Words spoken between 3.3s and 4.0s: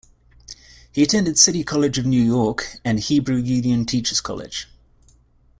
Union